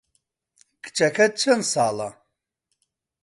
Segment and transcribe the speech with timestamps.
[0.83, 2.09] کچەکەت چەند ساڵە؟